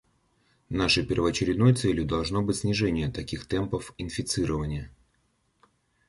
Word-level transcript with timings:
Нашей 0.69 1.05
первоочередной 1.05 1.75
целью 1.75 2.05
должно 2.07 2.41
быть 2.41 2.55
снижение 2.55 3.11
таких 3.11 3.45
темпов 3.45 3.93
инфицирования. 3.99 4.89